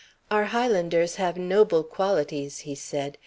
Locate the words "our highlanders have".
0.31-1.37